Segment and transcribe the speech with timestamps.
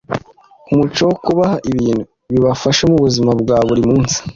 [0.71, 4.17] umuco wo kubaha ibintu bibafasha mu buzima bwa buri munsi.